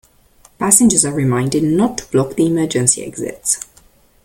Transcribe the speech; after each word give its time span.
Passengers 0.57 1.05
are 1.05 1.13
reminded 1.13 1.61
not 1.61 1.99
to 1.99 2.07
block 2.07 2.33
the 2.33 2.47
emergency 2.47 3.03
exits. 3.05 3.59